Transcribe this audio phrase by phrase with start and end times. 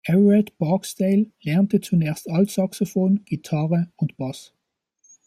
[0.03, 4.51] Everett Barksdale lernte zunächst Altsaxophon, Gitarre und Bass.